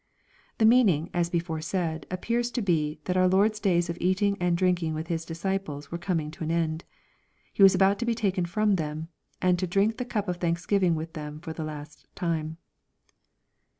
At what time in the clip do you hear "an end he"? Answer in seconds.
6.43-7.61